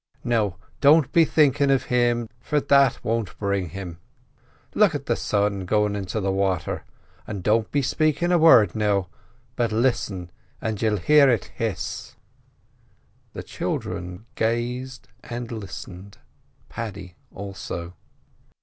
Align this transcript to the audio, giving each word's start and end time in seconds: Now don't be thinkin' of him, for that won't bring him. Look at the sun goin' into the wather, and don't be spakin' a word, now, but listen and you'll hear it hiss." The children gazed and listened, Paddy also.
Now 0.23 0.57
don't 0.79 1.11
be 1.11 1.25
thinkin' 1.25 1.69
of 1.69 1.83
him, 1.83 2.27
for 2.39 2.59
that 2.59 3.03
won't 3.05 3.37
bring 3.37 3.69
him. 3.69 3.99
Look 4.73 4.95
at 4.95 5.05
the 5.05 5.15
sun 5.15 5.65
goin' 5.67 5.95
into 5.95 6.19
the 6.19 6.31
wather, 6.31 6.85
and 7.27 7.43
don't 7.43 7.69
be 7.69 7.83
spakin' 7.83 8.31
a 8.31 8.39
word, 8.39 8.73
now, 8.73 9.09
but 9.55 9.71
listen 9.71 10.31
and 10.59 10.81
you'll 10.81 10.97
hear 10.97 11.29
it 11.29 11.51
hiss." 11.53 12.15
The 13.33 13.43
children 13.43 14.25
gazed 14.33 15.07
and 15.23 15.51
listened, 15.51 16.17
Paddy 16.67 17.15
also. 17.31 17.93